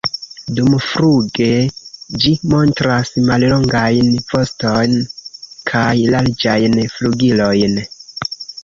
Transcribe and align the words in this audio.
Dumfluge 0.59 1.49
ĝi 2.23 2.33
montras 2.55 3.13
mallongajn 3.29 4.11
voston 4.33 4.99
kaj 5.75 5.87
larĝajn 6.17 6.83
flugilojn. 6.97 7.83